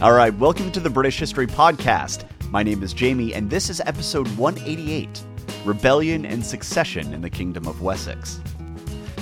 [0.00, 2.22] All right, welcome to the British History Podcast.
[2.52, 5.24] My name is Jamie, and this is episode 188
[5.64, 8.40] Rebellion and Succession in the Kingdom of Wessex.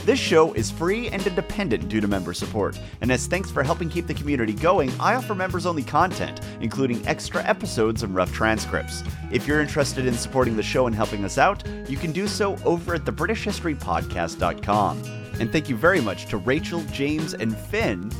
[0.05, 3.89] This show is free and independent due to member support, and as thanks for helping
[3.89, 9.03] keep the community going, I offer members only content, including extra episodes and rough transcripts.
[9.33, 12.55] If you're interested in supporting the show and helping us out, you can do so
[12.67, 15.03] over at thebritishhistorypodcast.com.
[15.41, 18.11] And thank you very much to Rachel, James, and Finn.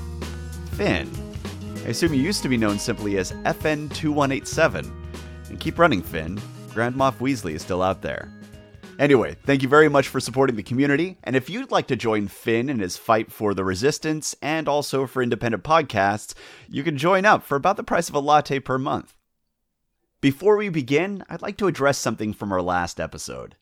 [0.73, 1.26] Finn.
[1.87, 4.91] I assume you used to be known simply as FN2187.
[5.49, 6.41] And keep running, Finn.
[6.75, 8.33] Grand Moff Weasley is still out there.
[8.99, 11.17] Anyway, thank you very much for supporting the community.
[11.23, 15.07] And if you'd like to join Finn in his fight for the resistance and also
[15.07, 16.35] for independent podcasts,
[16.69, 19.15] you can join up for about the price of a latte per month.
[20.21, 23.55] Before we begin, I'd like to address something from our last episode.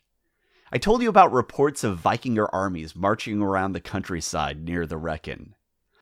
[0.72, 5.52] I told you about reports of Vikingr armies marching around the countryside near the Wrekin.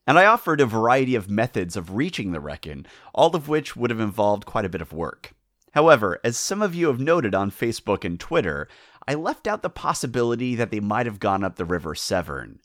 [0.06, 3.90] And I offered a variety of methods of reaching the Wrekin, all of which would
[3.90, 5.32] have involved quite a bit of work.
[5.72, 8.68] However, as some of you have noted on Facebook and Twitter,
[9.06, 12.58] I left out the possibility that they might have gone up the River Severn.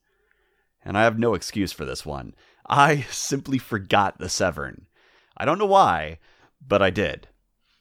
[0.84, 2.36] And I have no excuse for this one.
[2.68, 4.88] I simply forgot the Severn.
[5.36, 6.20] I don't know why,
[6.66, 7.28] but I did.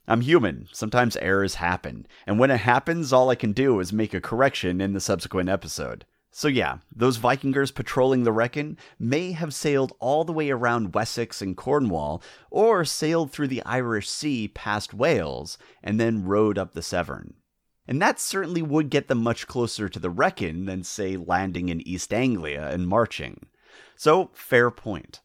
[0.08, 0.68] I'm human.
[0.72, 2.06] Sometimes errors happen.
[2.26, 5.48] And when it happens, all I can do is make a correction in the subsequent
[5.48, 6.04] episode.
[6.38, 11.40] So, yeah, those Vikingrs patrolling the Wrekin may have sailed all the way around Wessex
[11.40, 16.82] and Cornwall, or sailed through the Irish Sea past Wales, and then rowed up the
[16.82, 17.32] Severn.
[17.88, 21.80] And that certainly would get them much closer to the Wrekin than, say, landing in
[21.88, 23.46] East Anglia and marching.
[23.96, 25.22] So, fair point.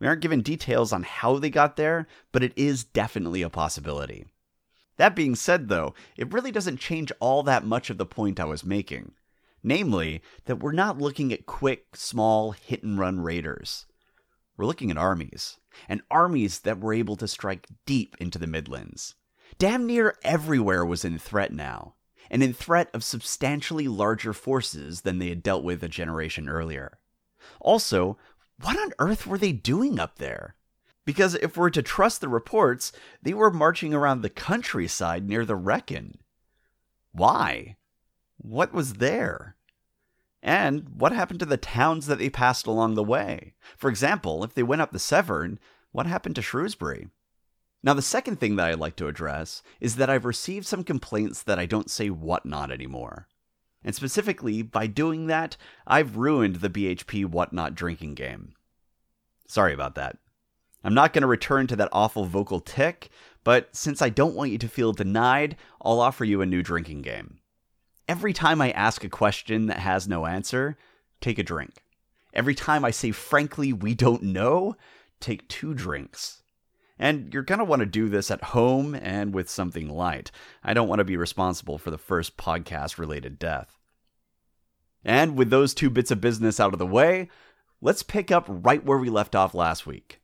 [0.00, 4.26] We aren't given details on how they got there, but it is definitely a possibility.
[4.96, 8.44] That being said, though, it really doesn't change all that much of the point I
[8.44, 9.12] was making.
[9.68, 13.84] Namely, that we're not looking at quick, small, hit and run raiders.
[14.56, 15.58] We're looking at armies,
[15.90, 19.14] and armies that were able to strike deep into the Midlands.
[19.58, 21.96] Damn near everywhere was in threat now,
[22.30, 26.98] and in threat of substantially larger forces than they had dealt with a generation earlier.
[27.60, 28.16] Also,
[28.62, 30.54] what on earth were they doing up there?
[31.04, 32.90] Because if we're to trust the reports,
[33.22, 36.14] they were marching around the countryside near the Wrekin.
[37.12, 37.76] Why?
[38.38, 39.56] What was there?
[40.42, 43.54] And what happened to the towns that they passed along the way?
[43.76, 45.58] For example, if they went up the Severn,
[45.90, 47.08] what happened to Shrewsbury?
[47.82, 51.42] Now, the second thing that I'd like to address is that I've received some complaints
[51.42, 53.28] that I don't say whatnot anymore.
[53.84, 55.56] And specifically, by doing that,
[55.86, 58.54] I've ruined the BHP whatnot drinking game.
[59.46, 60.18] Sorry about that.
[60.82, 63.10] I'm not going to return to that awful vocal tick,
[63.44, 67.02] but since I don't want you to feel denied, I'll offer you a new drinking
[67.02, 67.38] game.
[68.08, 70.78] Every time I ask a question that has no answer,
[71.20, 71.84] take a drink.
[72.32, 74.76] Every time I say, frankly, we don't know,
[75.20, 76.42] take two drinks.
[76.98, 80.30] And you're going to want to do this at home and with something light.
[80.64, 83.78] I don't want to be responsible for the first podcast related death.
[85.04, 87.28] And with those two bits of business out of the way,
[87.82, 90.22] let's pick up right where we left off last week.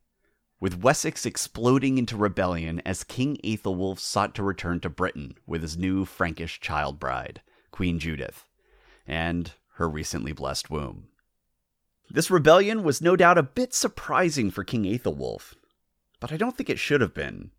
[0.59, 5.77] With Wessex exploding into rebellion as King Aethelwulf sought to return to Britain with his
[5.77, 7.43] new Frankish child bride,
[7.75, 8.47] Queen Judith,
[9.05, 11.09] and her recently blessed womb.
[12.09, 15.55] This rebellion was no doubt a bit surprising for King Aethelwulf,
[16.21, 17.51] but I don't think it should have been.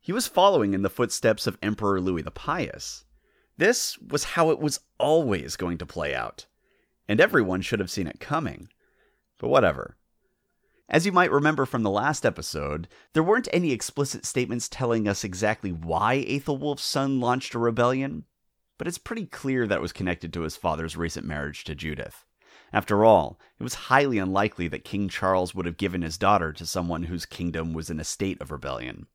[0.00, 3.04] He was following in the footsteps of Emperor Louis the Pious.
[3.56, 6.46] This was how it was always going to play out,
[7.06, 8.68] and everyone should have seen it coming.
[9.38, 9.96] But whatever.
[10.88, 15.22] As you might remember from the last episode, there weren't any explicit statements telling us
[15.22, 18.24] exactly why Aethelwulf's son launched a rebellion,
[18.78, 22.24] but it's pretty clear that was connected to his father's recent marriage to Judith.
[22.72, 26.66] After all, it was highly unlikely that King Charles would have given his daughter to
[26.66, 29.06] someone whose kingdom was in a state of rebellion.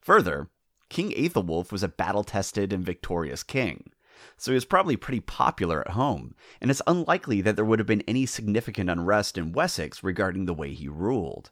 [0.00, 0.48] Further,
[0.88, 3.92] King Aethelwulf was a battle tested and victorious king,
[4.36, 7.86] so he was probably pretty popular at home, and it's unlikely that there would have
[7.86, 11.50] been any significant unrest in Wessex regarding the way he ruled.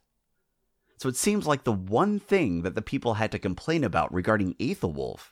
[0.96, 4.54] So it seems like the one thing that the people had to complain about regarding
[4.54, 5.30] Aethelwulf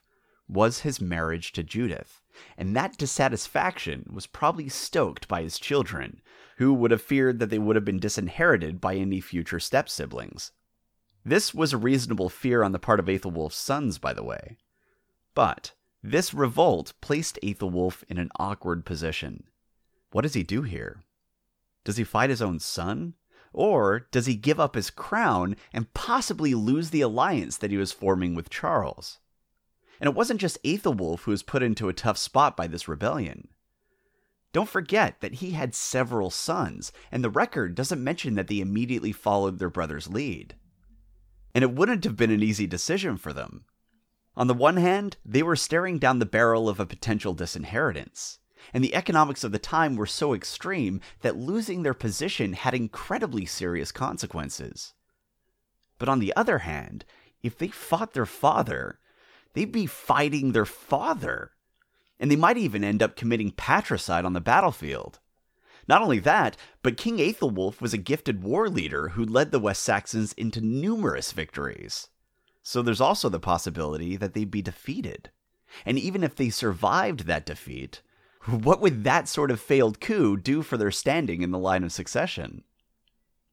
[0.49, 2.23] was his marriage to Judith,
[2.57, 6.21] and that dissatisfaction was probably stoked by his children,
[6.59, 10.53] who would have feared that they would have been disinherited by any future step siblings.
[11.25, 14.57] This was a reasonable fear on the part of Aethelwulf's sons, by the way.
[15.35, 15.73] But
[16.03, 19.45] this revolt placed Aethelwulf in an awkward position.
[20.13, 21.03] What does he do here?
[21.85, 23.15] Does he fight his own son?
[23.53, 27.91] Or does he give up his crown and possibly lose the alliance that he was
[27.91, 29.19] forming with Charles?
[30.01, 33.49] And it wasn't just Aethelwulf who was put into a tough spot by this rebellion.
[34.53, 39.13] Don't forget that he had several sons, and the record doesn't mention that they immediately
[39.13, 40.55] followed their brother's lead.
[41.57, 43.65] and it wouldn't have been an easy decision for them.
[44.37, 48.41] On the one hand, they were staring down the barrel of a potential disinheritance,
[48.75, 53.47] and the economics of the time were so extreme that losing their position had incredibly
[53.47, 54.93] serious consequences.
[55.97, 57.07] But on the other hand,
[57.43, 58.99] if they fought their father,
[59.57, 61.51] they'd be fighting their father.
[62.21, 65.19] And they might even end up committing patricide on the battlefield.
[65.89, 69.83] Not only that, but King Aethelwulf was a gifted war leader who led the West
[69.83, 72.09] Saxons into numerous victories.
[72.63, 75.31] So there's also the possibility that they'd be defeated.
[75.87, 78.03] And even if they survived that defeat,
[78.45, 81.93] what would that sort of failed coup do for their standing in the line of
[81.93, 82.63] succession?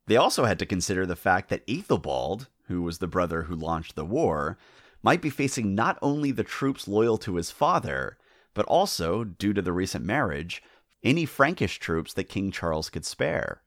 [0.08, 3.96] They also had to consider the fact that Aethelbald, who was the brother who launched
[3.96, 4.58] the war,
[5.04, 8.18] might be facing not only the troops loyal to his father,
[8.54, 10.64] but also, due to the recent marriage,
[11.04, 13.62] any Frankish troops that King Charles could spare.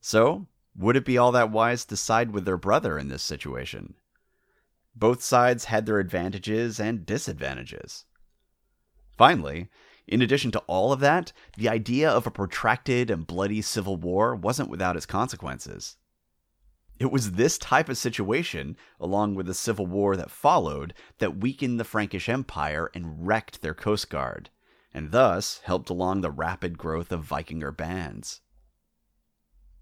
[0.00, 0.46] So,
[0.76, 3.94] would it be all that wise to side with their brother in this situation?
[4.94, 8.04] Both sides had their advantages and disadvantages.
[9.16, 9.68] Finally,
[10.06, 14.34] in addition to all of that, the idea of a protracted and bloody civil war
[14.34, 15.96] wasn't without its consequences.
[17.02, 21.80] It was this type of situation, along with the civil war that followed, that weakened
[21.80, 24.50] the Frankish Empire and wrecked their coast guard,
[24.94, 28.40] and thus helped along the rapid growth of Vikingr bands.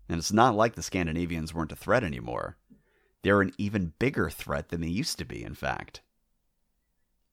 [0.09, 2.57] And it's not like the Scandinavians weren't a threat anymore.
[3.23, 6.01] They're an even bigger threat than they used to be, in fact.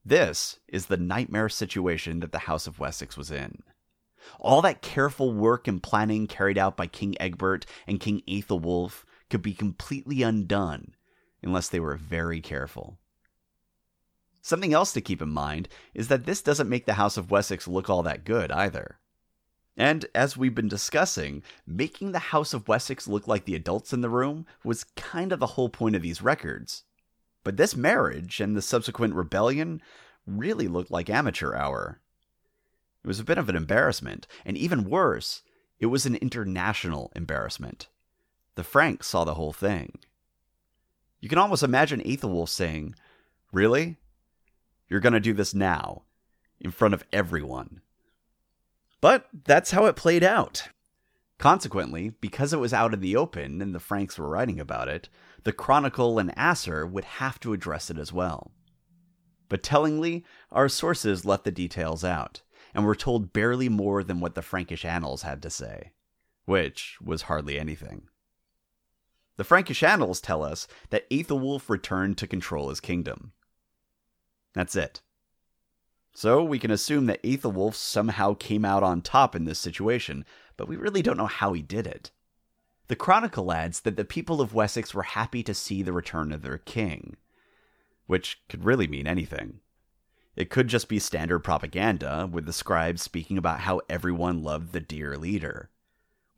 [0.04, 3.63] This is the nightmare situation that the House of Wessex was in.
[4.38, 9.41] All that careful work and planning carried out by King Egbert and King Aethelwulf could
[9.41, 10.95] be completely undone
[11.44, 12.97] unless they were very careful.
[14.41, 17.68] Something else to keep in mind is that this doesn't make the House of Wessex
[17.68, 18.97] look all that good either.
[19.75, 24.01] And as we've been discussing, making the House of Wessex look like the adults in
[24.01, 26.83] the room was kind of the whole point of these records.
[27.44, 29.81] But this marriage and the subsequent rebellion
[30.25, 32.00] really looked like amateur hour.
[33.03, 35.44] It was a bit of an embarrassment, and even worse,
[35.79, 37.88] it was an international embarrassment.
[38.57, 40.00] The Franks saw the whole thing.
[41.19, 42.95] You can almost imagine Aethelwulf saying,
[43.51, 43.98] Really?
[44.89, 46.06] You're going to do this now,
[46.59, 47.81] in front of everyone.
[49.00, 50.69] But that's how it played out.
[51.38, 55.07] Consequently, because it was out in the open and the Franks were writing about it,
[55.44, 58.53] the Chronicle and Asser would have to address it as well.
[59.50, 62.42] But tellingly, our sources left the details out,
[62.74, 65.92] and were told barely more than what the Frankish annals had to say,
[66.45, 68.07] which was hardly anything.
[69.38, 73.34] The Frankish annals tell us that Aethelwulf returned to control his kingdom,
[74.57, 75.01] that's it.
[76.13, 80.25] So we can assume that Aethelwulf somehow came out on top in this situation,
[80.57, 82.10] but we really don't know how he did it.
[82.88, 86.42] The Chronicle adds that the people of Wessex were happy to see the return of
[86.42, 87.18] their king,
[88.07, 89.60] which could really mean anything.
[90.36, 94.80] It could just be standard propaganda, with the scribes speaking about how everyone loved the
[94.80, 95.69] dear leader.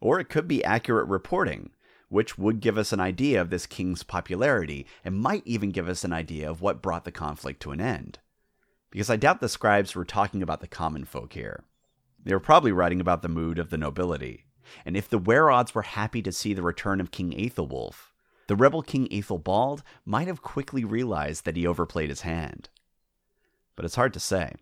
[0.01, 1.69] Or it could be accurate reporting,
[2.09, 6.03] which would give us an idea of this king's popularity and might even give us
[6.03, 8.19] an idea of what brought the conflict to an end.
[8.91, 11.63] Because I doubt the scribes were talking about the common folk here.
[12.23, 14.45] They were probably writing about the mood of the nobility.
[14.85, 18.11] And if the Wereodds were happy to see the return of King Aethelwulf,
[18.47, 22.69] the rebel King Aethelbald might have quickly realized that he overplayed his hand.
[23.75, 24.53] But it's hard to say.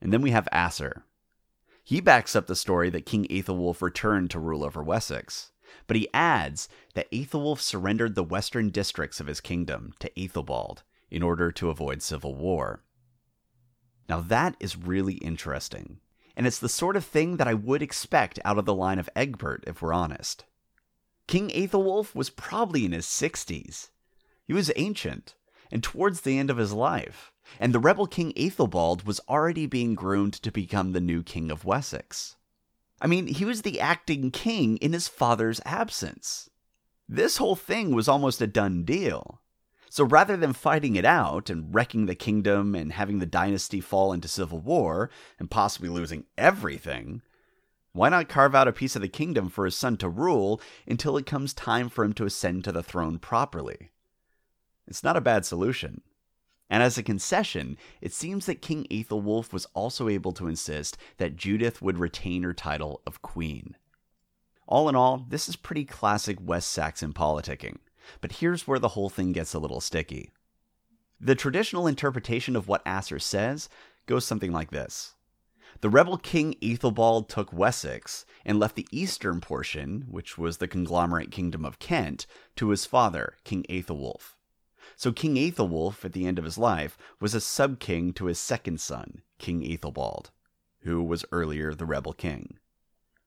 [0.00, 1.02] And then we have Asser.
[1.82, 5.50] He backs up the story that King Aethelwulf returned to rule over Wessex.
[5.86, 11.22] But he adds that Aethelwulf surrendered the western districts of his kingdom to Aethelbald in
[11.22, 12.82] order to avoid civil war.
[14.08, 16.00] Now that is really interesting,
[16.36, 19.08] and it's the sort of thing that I would expect out of the line of
[19.16, 20.44] Egbert, if we're honest.
[21.26, 23.90] King Aethelwulf was probably in his 60s.
[24.44, 25.36] He was ancient,
[25.70, 29.94] and towards the end of his life, and the rebel King Aethelbald was already being
[29.94, 32.36] groomed to become the new King of Wessex.
[33.00, 36.48] I mean, he was the acting king in his father's absence.
[37.08, 39.40] This whole thing was almost a done deal.
[39.90, 44.12] So rather than fighting it out and wrecking the kingdom and having the dynasty fall
[44.12, 47.22] into civil war and possibly losing everything,
[47.92, 51.16] why not carve out a piece of the kingdom for his son to rule until
[51.16, 53.92] it comes time for him to ascend to the throne properly?
[54.88, 56.02] It's not a bad solution.
[56.70, 61.36] And as a concession, it seems that King Aethelwulf was also able to insist that
[61.36, 63.76] Judith would retain her title of queen.
[64.66, 67.76] All in all, this is pretty classic West Saxon politicking,
[68.20, 70.32] but here's where the whole thing gets a little sticky.
[71.20, 73.68] The traditional interpretation of what Asser says
[74.06, 75.14] goes something like this
[75.80, 81.30] The rebel king Ethelbald took Wessex and left the eastern portion, which was the conglomerate
[81.30, 84.33] kingdom of Kent, to his father, King Aethelwulf.
[84.96, 88.38] So King Aethelwulf, at the end of his life, was a sub king to his
[88.38, 90.30] second son, King Ethelbald,
[90.80, 92.58] who was earlier the rebel king.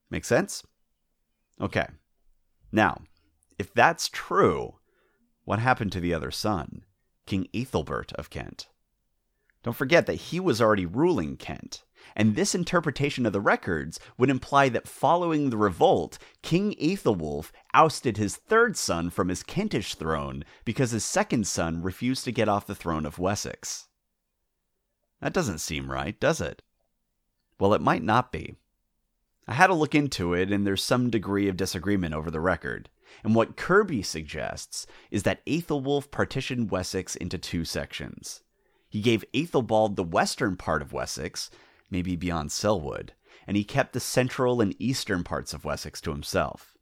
[0.09, 0.63] Make sense?
[1.59, 1.87] Okay.
[2.71, 3.01] Now,
[3.57, 4.75] if that's true,
[5.43, 6.85] what happened to the other son,
[7.25, 8.67] King Ethelbert of Kent?
[9.63, 11.83] Don't forget that he was already ruling Kent,
[12.15, 18.17] and this interpretation of the records would imply that following the revolt, King Ethelwulf ousted
[18.17, 22.67] his third son from his Kentish throne because his second son refused to get off
[22.67, 23.87] the throne of Wessex.
[25.21, 26.61] That doesn't seem right, does it?
[27.59, 28.55] Well, it might not be.
[29.47, 32.89] I had to look into it, and there's some degree of disagreement over the record.
[33.23, 38.43] And what Kirby suggests is that Aethelwulf partitioned Wessex into two sections.
[38.89, 41.49] He gave Aethelbald the western part of Wessex,
[41.89, 43.13] maybe beyond Selwood,
[43.45, 46.77] and he kept the central and eastern parts of Wessex to himself.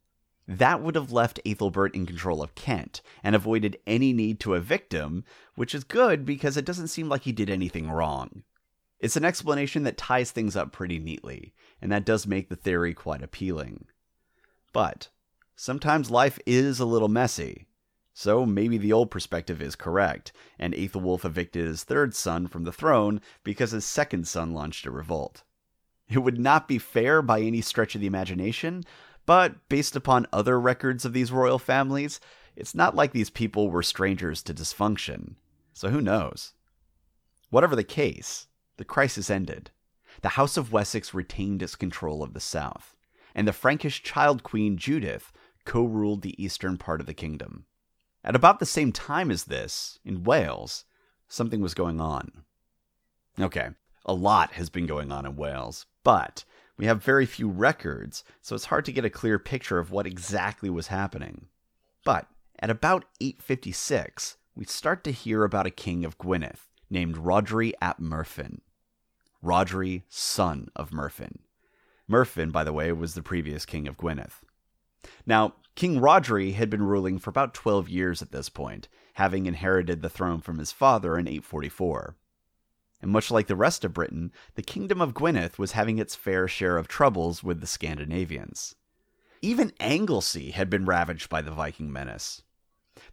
[0.48, 4.94] That would have left Ethelbert in control of Kent and avoided any need to evict
[4.94, 5.24] him,
[5.56, 8.44] which is good because it doesn't seem like he did anything wrong.
[9.00, 12.94] It's an explanation that ties things up pretty neatly, and that does make the theory
[12.94, 13.86] quite appealing.
[14.72, 15.10] But
[15.56, 17.68] sometimes life is a little messy,
[18.18, 22.72] so maybe the old perspective is correct, and Aethelwulf evicted his third son from the
[22.72, 25.44] throne because his second son launched a revolt.
[26.08, 28.86] It would not be fair by any stretch of the imagination,
[29.26, 32.22] but based upon other records of these royal families,
[32.56, 35.36] it's not like these people were strangers to dysfunction.
[35.74, 36.54] So who knows?
[37.50, 39.72] Whatever the case, the crisis ended.
[40.22, 42.96] The House of Wessex retained its control of the south,
[43.36, 45.34] and the Frankish child queen Judith
[45.66, 47.66] co ruled the eastern part of the kingdom.
[48.26, 50.86] At about the same time as this, in Wales,
[51.28, 52.44] something was going on.
[53.40, 53.70] Okay,
[54.04, 56.44] a lot has been going on in Wales, but
[56.76, 60.08] we have very few records, so it's hard to get a clear picture of what
[60.08, 61.46] exactly was happening.
[62.04, 62.26] But
[62.58, 66.58] at about 856, we start to hear about a king of Gwynedd
[66.90, 68.62] named Rhodri ap Merfyn.
[69.44, 71.38] Rhodri, son of Merfyn.
[72.10, 74.32] Merfyn, by the way, was the previous king of Gwynedd.
[75.28, 80.02] Now, King Rhodri had been ruling for about 12 years at this point, having inherited
[80.02, 82.16] the throne from his father in 844.
[83.02, 86.48] And much like the rest of Britain, the kingdom of Gwynedd was having its fair
[86.48, 88.76] share of troubles with the Scandinavians.
[89.42, 92.42] Even Anglesey had been ravaged by the Viking menace.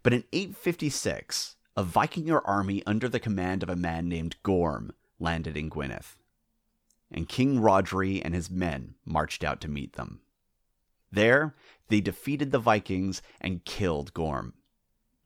[0.02, 5.56] But in 856, a Vikingr army under the command of a man named Gorm landed
[5.56, 6.04] in Gwynedd.
[7.10, 10.21] And King Rhodri and his men marched out to meet them.
[11.12, 11.54] There,
[11.88, 14.54] they defeated the Vikings and killed Gorm.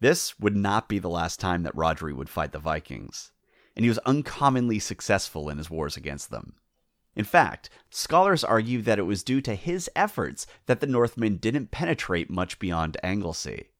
[0.00, 3.32] This would not be the last time that Rhodri would fight the Vikings,
[3.74, 6.54] and he was uncommonly successful in his wars against them.
[7.14, 11.70] In fact, scholars argue that it was due to his efforts that the Northmen didn't
[11.70, 13.70] penetrate much beyond Anglesey.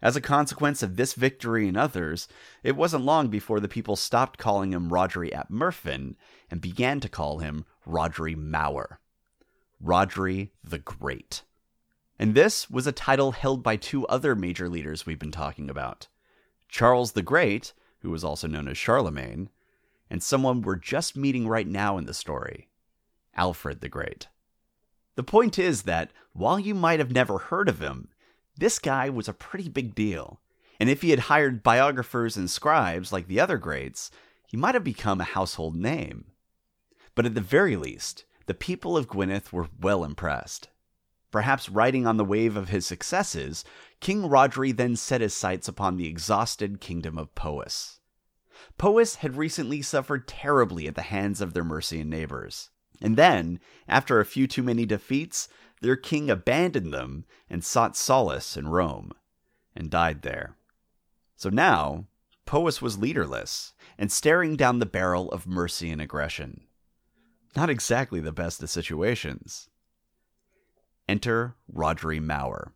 [0.00, 2.28] As a consequence of this victory and others,
[2.62, 6.14] it wasn't long before the people stopped calling him Rhodri at Merfyn
[6.50, 9.00] and began to call him Rhodri Mawr.
[9.82, 11.42] Rhodri the Great.
[12.18, 16.08] And this was a title held by two other major leaders we've been talking about
[16.68, 19.50] Charles the Great, who was also known as Charlemagne,
[20.10, 22.68] and someone we're just meeting right now in the story
[23.34, 24.28] Alfred the Great.
[25.14, 28.08] The point is that while you might have never heard of him,
[28.56, 30.40] this guy was a pretty big deal.
[30.80, 34.10] And if he had hired biographers and scribes like the other greats,
[34.46, 36.26] he might have become a household name.
[37.14, 40.70] But at the very least, the people of Gwynedd were well impressed.
[41.30, 43.62] Perhaps riding on the wave of his successes,
[44.00, 48.00] King Rhodri then set his sights upon the exhausted kingdom of Powys.
[48.78, 52.70] Powys had recently suffered terribly at the hands of their Mercian neighbors.
[53.02, 55.50] And then, after a few too many defeats,
[55.82, 59.12] their king abandoned them and sought solace in Rome,
[59.76, 60.56] and died there.
[61.36, 62.06] So now,
[62.46, 66.62] Powys was leaderless and staring down the barrel of Mercian aggression.
[67.58, 69.68] Not exactly the best of situations.
[71.08, 72.72] Enter Rhodri Mawr.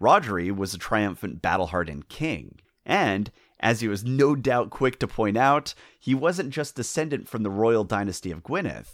[0.00, 3.30] Rhodri was a triumphant battle hardened king, and,
[3.60, 7.50] as he was no doubt quick to point out, he wasn't just descendant from the
[7.50, 8.86] royal dynasty of Gwynedd,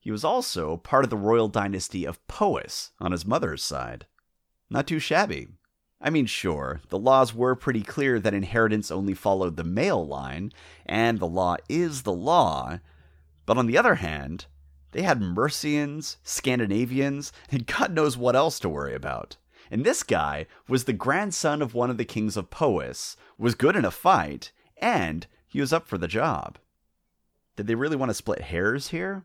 [0.00, 4.06] he was also part of the royal dynasty of Powys on his mother's side.
[4.68, 5.46] Not too shabby.
[6.00, 10.50] I mean, sure, the laws were pretty clear that inheritance only followed the male line,
[10.86, 12.80] and the law is the law,
[13.50, 14.46] but on the other hand,
[14.92, 19.38] they had Mercians, Scandinavians, and God knows what else to worry about.
[19.72, 23.74] And this guy was the grandson of one of the kings of Powys, was good
[23.74, 26.58] in a fight, and he was up for the job.
[27.56, 29.24] Did they really want to split hairs here?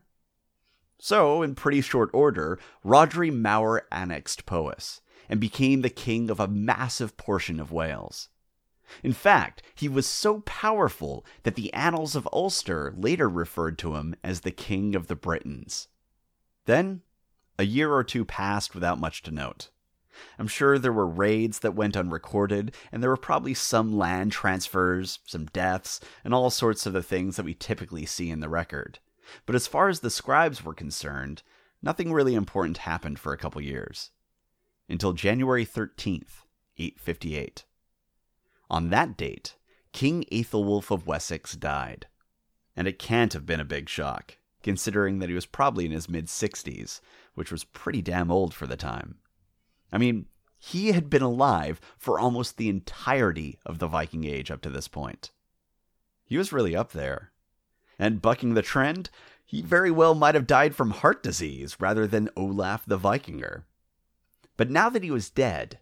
[0.98, 6.48] So, in pretty short order, Rhodri Mawr annexed Powys and became the king of a
[6.48, 8.28] massive portion of Wales.
[9.02, 14.16] In fact, he was so powerful that the Annals of Ulster later referred to him
[14.22, 15.88] as the King of the Britons.
[16.66, 17.02] Then,
[17.58, 19.70] a year or two passed without much to note.
[20.38, 25.18] I'm sure there were raids that went unrecorded, and there were probably some land transfers,
[25.26, 28.98] some deaths, and all sorts of the things that we typically see in the record.
[29.44, 31.42] But as far as the scribes were concerned,
[31.82, 34.10] nothing really important happened for a couple years.
[34.88, 36.44] Until January 13th,
[36.78, 37.64] 858.
[38.68, 39.56] On that date,
[39.92, 42.06] King Aethelwulf of Wessex died.
[42.76, 46.08] And it can't have been a big shock, considering that he was probably in his
[46.08, 47.00] mid 60s,
[47.34, 49.16] which was pretty damn old for the time.
[49.92, 50.26] I mean,
[50.58, 54.88] he had been alive for almost the entirety of the Viking Age up to this
[54.88, 55.30] point.
[56.24, 57.32] He was really up there.
[57.98, 59.10] And bucking the trend,
[59.44, 63.62] he very well might have died from heart disease rather than Olaf the Vikingr.
[64.56, 65.78] But now that he was dead,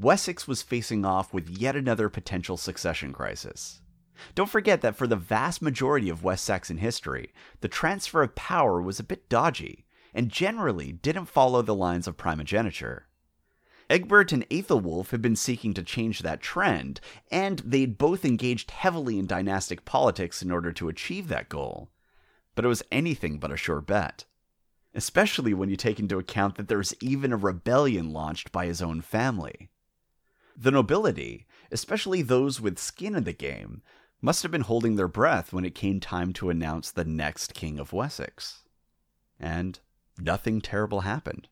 [0.00, 3.80] Wessex was facing off with yet another potential succession crisis.
[4.36, 8.80] Don't forget that for the vast majority of West Saxon history, the transfer of power
[8.80, 13.06] was a bit dodgy, and generally didn't follow the lines of primogeniture.
[13.90, 17.00] Egbert and Aethelwulf had been seeking to change that trend,
[17.30, 21.90] and they'd both engaged heavily in dynastic politics in order to achieve that goal.
[22.54, 24.26] But it was anything but a sure bet.
[24.94, 28.82] Especially when you take into account that there was even a rebellion launched by his
[28.82, 29.70] own family.
[30.60, 33.82] The nobility, especially those with skin in the game,
[34.20, 37.78] must have been holding their breath when it came time to announce the next King
[37.78, 38.64] of Wessex.
[39.38, 39.78] And
[40.18, 41.48] nothing terrible happened.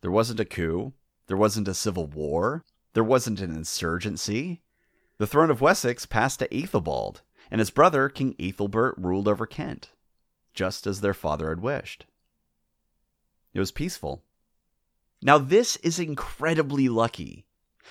[0.00, 0.94] There wasn't a coup,
[1.26, 2.64] there wasn't a civil war.
[2.94, 4.62] There wasn't an insurgency.
[5.18, 9.90] The throne of Wessex passed to Aethelbald, and his brother, King Aethelbert, ruled over Kent,
[10.54, 12.06] just as their father had wished.
[13.52, 14.22] It was peaceful.
[15.22, 17.45] Now, this is incredibly lucky.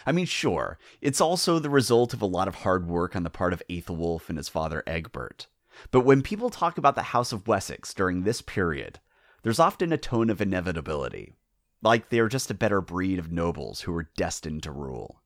[0.05, 3.29] I mean, sure, it's also the result of a lot of hard work on the
[3.29, 5.48] part of Aethelwulf and his father Egbert.
[5.91, 9.00] But when people talk about the House of Wessex during this period,
[9.43, 11.33] there's often a tone of inevitability
[11.81, 15.22] like they are just a better breed of nobles who were destined to rule.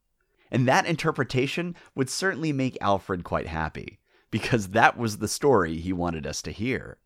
[0.51, 5.93] And that interpretation would certainly make Alfred quite happy, because that was the story he
[5.93, 6.97] wanted us to hear.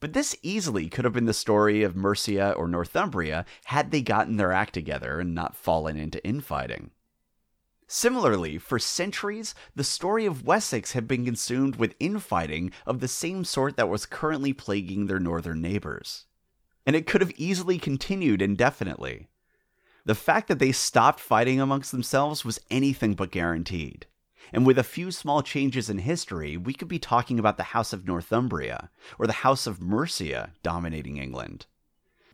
[0.00, 4.36] But this easily could have been the story of Mercia or Northumbria had they gotten
[4.36, 6.90] their act together and not fallen into infighting.
[7.86, 13.44] Similarly, for centuries, the story of Wessex had been consumed with infighting of the same
[13.44, 16.26] sort that was currently plaguing their northern neighbors
[16.86, 19.28] and it could have easily continued indefinitely.
[20.04, 24.06] The fact that they stopped fighting amongst themselves was anything but guaranteed.
[24.52, 27.92] And with a few small changes in history, we could be talking about the House
[27.92, 31.66] of Northumbria or the House of Mercia dominating England.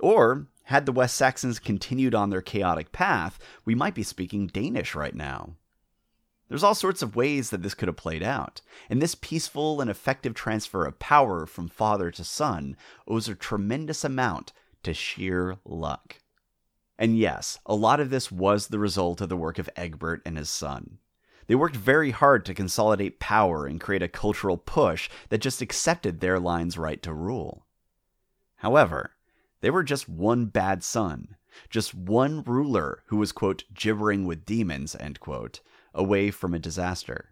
[0.01, 4.95] Or, had the West Saxons continued on their chaotic path, we might be speaking Danish
[4.95, 5.55] right now.
[6.49, 9.91] There's all sorts of ways that this could have played out, and this peaceful and
[9.91, 12.77] effective transfer of power from father to son
[13.09, 14.53] owes a tremendous amount
[14.85, 16.19] to sheer luck.
[16.99, 20.39] And yes, a lot of this was the result of the work of Egbert and
[20.39, 20.99] his son.
[21.47, 26.21] They worked very hard to consolidate power and create a cultural push that just accepted
[26.21, 27.67] their line's right to rule.
[28.57, 29.13] However,
[29.61, 31.37] they were just one bad son,
[31.71, 35.61] just one ruler who was, quote, gibbering with demons, end quote,
[35.95, 37.31] away from a disaster.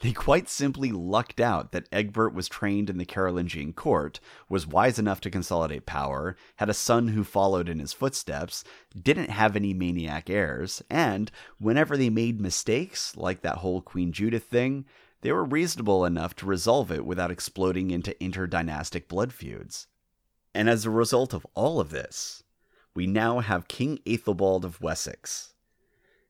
[0.00, 4.98] They quite simply lucked out that Egbert was trained in the Carolingian court, was wise
[4.98, 8.64] enough to consolidate power, had a son who followed in his footsteps,
[9.00, 14.44] didn't have any maniac heirs, and whenever they made mistakes, like that whole Queen Judith
[14.44, 14.84] thing,
[15.22, 19.86] they were reasonable enough to resolve it without exploding into interdynastic blood feuds.
[20.54, 22.42] And as a result of all of this,
[22.94, 25.54] we now have King Aethelbald of Wessex.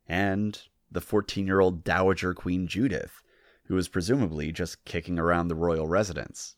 [0.07, 3.21] And the 14 year old Dowager Queen Judith,
[3.67, 6.57] who was presumably just kicking around the royal residence.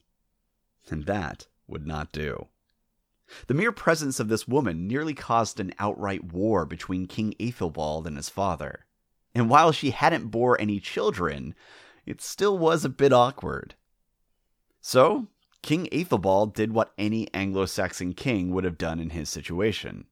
[0.88, 2.48] And that would not do.
[3.48, 8.16] The mere presence of this woman nearly caused an outright war between King Aethelbald and
[8.16, 8.86] his father.
[9.34, 11.54] And while she hadn't bore any children,
[12.04, 13.74] it still was a bit awkward.
[14.80, 15.26] So,
[15.62, 20.06] King Aethelbald did what any Anglo Saxon king would have done in his situation.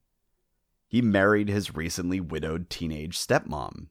[0.87, 3.87] He married his recently widowed teenage stepmom,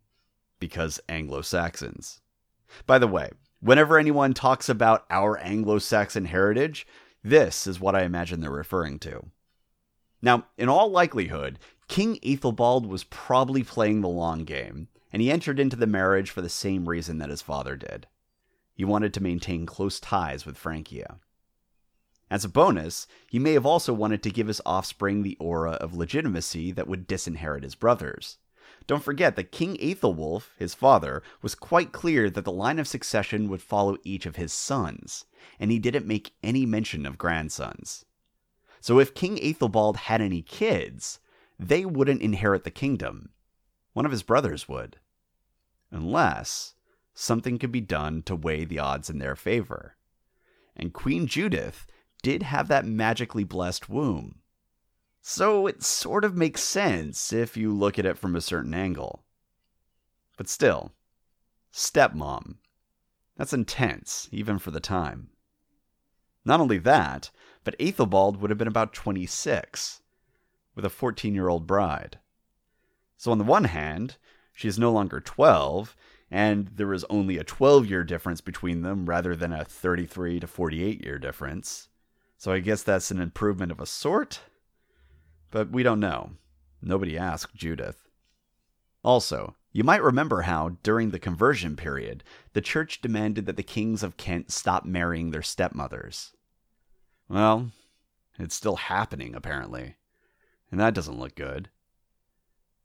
[0.61, 2.21] because Anglo Saxons.
[2.87, 6.87] By the way, whenever anyone talks about our Anglo Saxon heritage,
[7.23, 9.27] this is what I imagine they're referring to.
[10.21, 11.59] Now, in all likelihood,
[11.89, 16.41] King Aethelbald was probably playing the long game, and he entered into the marriage for
[16.41, 18.07] the same reason that his father did.
[18.75, 21.21] He wanted to maintain close ties with Francia.
[22.31, 25.95] As a bonus, he may have also wanted to give his offspring the aura of
[25.95, 28.39] legitimacy that would disinherit his brothers.
[28.87, 33.49] Don't forget that King Aethelwulf, his father, was quite clear that the line of succession
[33.49, 35.25] would follow each of his sons,
[35.59, 38.05] and he didn't make any mention of grandsons.
[38.81, 41.19] So if King Aethelbald had any kids,
[41.59, 43.31] they wouldn't inherit the kingdom.
[43.95, 44.99] One of his brothers would.
[45.91, 46.75] Unless
[47.15, 49.97] something could be done to weigh the odds in their favor.
[50.77, 51.87] And Queen Judith
[52.23, 54.41] did have that magically blessed womb.
[55.27, 59.25] So it sort of makes sense if you look at it from a certain angle.
[60.37, 60.93] But still,
[61.73, 62.57] stepmom.
[63.35, 65.31] That's intense, even for the time.
[66.45, 67.31] Not only that,
[67.65, 70.03] but Aethelbald would have been about 26,
[70.75, 72.19] with a 14 year old bride.
[73.17, 74.19] So, on the one hand,
[74.53, 75.97] she is no longer 12,
[76.31, 80.47] and there is only a 12 year difference between them rather than a 33 to
[80.47, 81.89] 48 year difference.
[82.37, 84.41] So, I guess that's an improvement of a sort?
[85.55, 86.31] But we don't know.
[86.83, 88.09] Nobody asked Judith.
[89.05, 94.03] Also, you might remember how, during the conversion period, the church demanded that the kings
[94.03, 96.33] of Kent stop marrying their stepmothers.
[97.29, 97.71] Well,
[98.37, 99.95] it's still happening, apparently.
[100.73, 101.69] And that doesn't look good.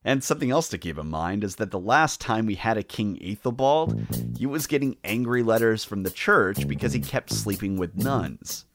[0.06, 2.84] And something else to keep in mind is that the last time we had a
[2.84, 4.00] King Aethelbald,
[4.38, 8.66] he was getting angry letters from the church because he kept sleeping with nuns.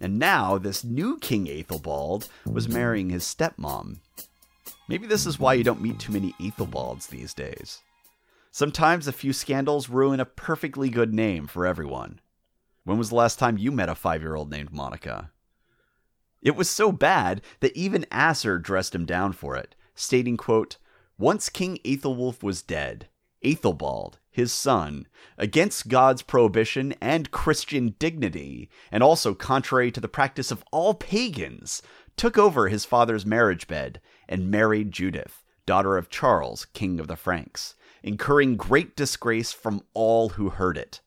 [0.00, 3.98] And now this new King Aethelbald was marrying his stepmom.
[4.88, 7.82] Maybe this is why you don't meet too many Aethelbalds these days.
[8.50, 12.20] Sometimes a few scandals ruin a perfectly good name for everyone.
[12.84, 15.30] When was the last time you met a five year old named Monica?
[16.40, 20.78] It was so bad that even Asser dressed him down for it, stating, quote,
[21.18, 23.08] Once King Aethelwulf was dead,
[23.44, 30.52] Aethelbald, his son, against God's prohibition and Christian dignity, and also contrary to the practice
[30.52, 31.82] of all pagans,
[32.16, 37.16] took over his father's marriage bed and married Judith, daughter of Charles, king of the
[37.16, 37.74] Franks,
[38.04, 41.00] incurring great disgrace from all who heard it.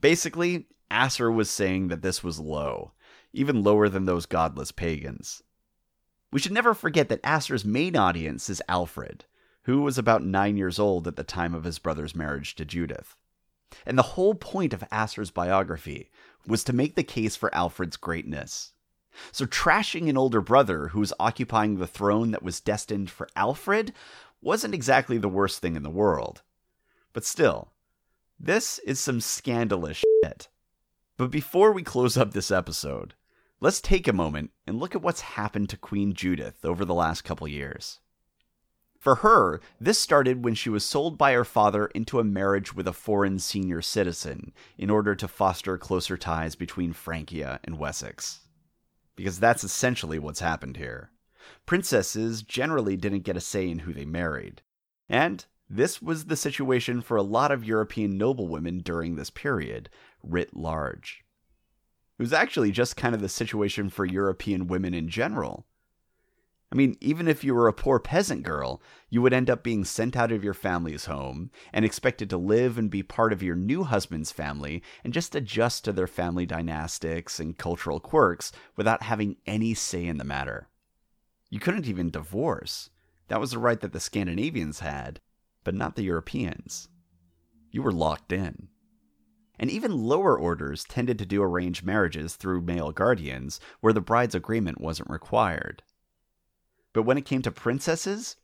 [0.00, 2.92] Basically, Asser was saying that this was low,
[3.32, 5.42] even lower than those godless pagans.
[6.30, 9.24] We should never forget that Asser's main audience is Alfred,
[9.62, 13.16] who was about nine years old at the time of his brother's marriage to Judith.
[13.84, 16.10] And the whole point of Asser's biography
[16.46, 18.72] was to make the case for Alfred's greatness.
[19.32, 23.92] So, trashing an older brother who was occupying the throne that was destined for Alfred
[24.40, 26.42] wasn't exactly the worst thing in the world.
[27.12, 27.72] But still,
[28.38, 30.48] this is some scandalous shit.
[31.16, 33.14] But before we close up this episode,
[33.60, 37.22] let's take a moment and look at what's happened to Queen Judith over the last
[37.22, 37.98] couple years.
[38.98, 42.88] For her, this started when she was sold by her father into a marriage with
[42.88, 48.40] a foreign senior citizen in order to foster closer ties between Francia and Wessex.
[49.14, 51.10] Because that's essentially what's happened here.
[51.64, 54.62] Princesses generally didn't get a say in who they married.
[55.08, 59.90] And this was the situation for a lot of European noblewomen during this period,
[60.22, 61.24] writ large.
[62.18, 65.66] It was actually just kind of the situation for European women in general.
[66.70, 69.86] I mean, even if you were a poor peasant girl, you would end up being
[69.86, 73.56] sent out of your family's home and expected to live and be part of your
[73.56, 79.36] new husband's family and just adjust to their family dynastics and cultural quirks without having
[79.46, 80.68] any say in the matter.
[81.48, 82.90] You couldn't even divorce.
[83.28, 85.20] That was a right that the Scandinavians had,
[85.64, 86.88] but not the Europeans.
[87.70, 88.68] You were locked in.
[89.58, 94.34] And even lower orders tended to do arranged marriages through male guardians, where the bride's
[94.34, 95.82] agreement wasn't required.
[96.92, 98.36] But when it came to princesses,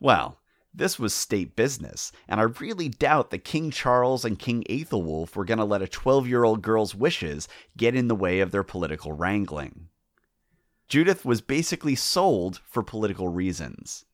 [0.00, 0.40] well,
[0.74, 5.44] this was state business, and I really doubt that King Charles and King Aethelwulf were
[5.44, 8.62] going to let a 12 year old girl's wishes get in the way of their
[8.62, 9.88] political wrangling.
[10.86, 14.04] Judith was basically sold for political reasons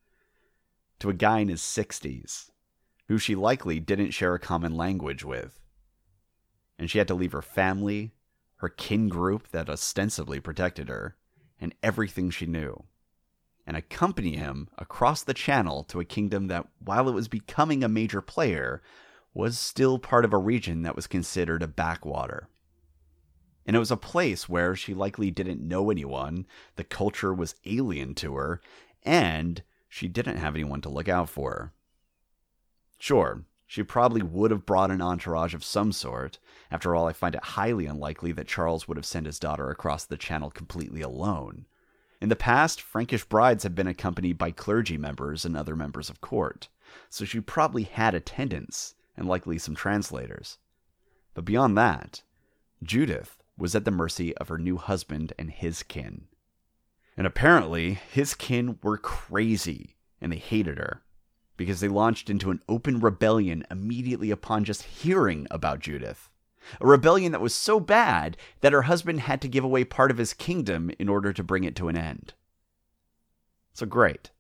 [1.00, 2.50] to a guy in his 60s,
[3.08, 5.60] who she likely didn't share a common language with.
[6.78, 8.14] And she had to leave her family,
[8.56, 11.16] her kin group that ostensibly protected her,
[11.60, 12.84] and everything she knew
[13.66, 17.88] and accompany him across the channel to a kingdom that, while it was becoming a
[17.88, 18.82] major player,
[19.32, 22.48] was still part of a region that was considered a backwater.
[23.66, 26.46] And it was a place where she likely didn't know anyone,
[26.76, 28.60] the culture was alien to her,
[29.02, 31.72] and she didn't have anyone to look out for.
[32.98, 36.38] Sure, she probably would have brought an entourage of some sort.
[36.70, 40.04] After all, I find it highly unlikely that Charles would have sent his daughter across
[40.04, 41.66] the channel completely alone.
[42.20, 46.20] In the past, Frankish brides have been accompanied by clergy members and other members of
[46.20, 46.68] court,
[47.10, 50.58] so she probably had attendants and likely some translators.
[51.34, 52.22] But beyond that,
[52.82, 56.26] Judith was at the mercy of her new husband and his kin.
[57.16, 61.02] And apparently, his kin were crazy and they hated her
[61.56, 66.30] because they launched into an open rebellion immediately upon just hearing about Judith.
[66.80, 70.18] A rebellion that was so bad that her husband had to give away part of
[70.18, 72.34] his kingdom in order to bring it to an end.
[73.72, 74.30] So great.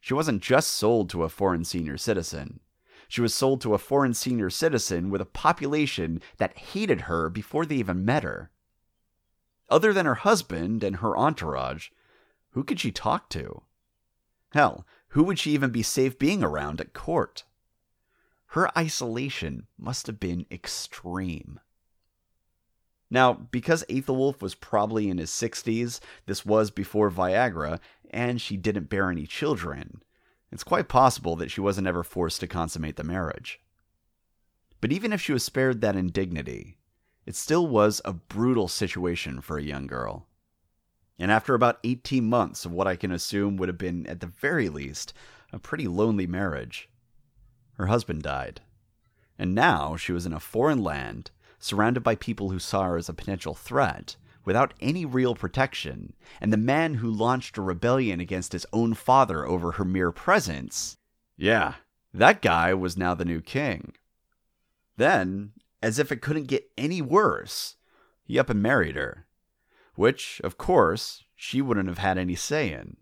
[0.00, 2.60] She wasn't just sold to a foreign senior citizen.
[3.08, 7.66] She was sold to a foreign senior citizen with a population that hated her before
[7.66, 8.50] they even met her.
[9.68, 11.90] Other than her husband and her entourage,
[12.50, 13.62] who could she talk to?
[14.52, 17.44] Hell, who would she even be safe being around at court?
[18.46, 21.60] Her isolation must have been extreme.
[23.10, 28.88] Now, because Aethelwulf was probably in his 60s, this was before Viagra, and she didn't
[28.88, 30.02] bear any children,
[30.52, 33.60] it's quite possible that she wasn't ever forced to consummate the marriage.
[34.80, 36.78] But even if she was spared that indignity,
[37.26, 40.26] it still was a brutal situation for a young girl.
[41.18, 44.26] And after about 18 months of what I can assume would have been, at the
[44.26, 45.12] very least,
[45.52, 46.88] a pretty lonely marriage,
[47.74, 48.62] her husband died.
[49.38, 53.08] And now she was in a foreign land, surrounded by people who saw her as
[53.08, 58.52] a potential threat, without any real protection, and the man who launched a rebellion against
[58.52, 60.96] his own father over her mere presence
[61.40, 61.76] yeah,
[62.12, 63.94] that guy was now the new king.
[64.98, 67.76] Then, as if it couldn't get any worse,
[68.22, 69.26] he up and married her,
[69.94, 72.98] which, of course, she wouldn't have had any say in.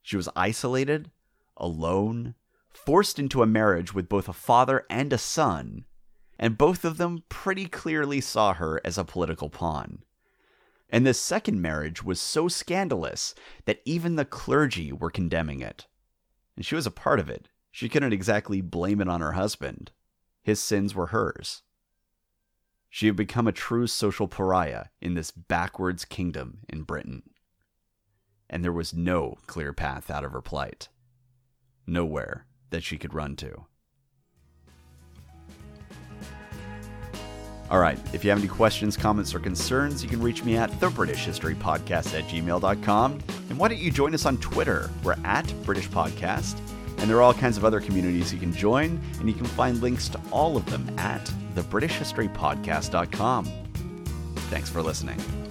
[0.00, 1.10] She was isolated,
[1.58, 2.34] alone,
[2.72, 5.84] forced into a marriage with both a father and a son,
[6.38, 10.02] and both of them pretty clearly saw her as a political pawn.
[10.90, 15.86] And this second marriage was so scandalous that even the clergy were condemning it.
[16.56, 17.48] And she was a part of it.
[17.72, 19.90] She couldn't exactly blame it on her husband.
[20.42, 21.62] His sins were hers.
[22.88, 27.24] She had become a true social pariah in this backwards kingdom in Britain.
[28.48, 30.88] And there was no clear path out of her plight.
[31.88, 33.66] Nowhere that she could run to.
[37.70, 40.70] All right, if you have any questions, comments, or concerns, you can reach me at
[40.72, 43.18] thebritishhistorypodcast at gmail.com.
[43.48, 44.90] And why don't you join us on Twitter?
[45.02, 46.58] We're at British Podcast.
[46.98, 49.80] And there are all kinds of other communities you can join, and you can find
[49.82, 51.24] links to all of them at
[51.54, 53.44] thebritishhistorypodcast.com.
[54.36, 55.43] Thanks for listening.